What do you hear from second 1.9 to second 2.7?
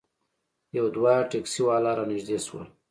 رانږدې شول.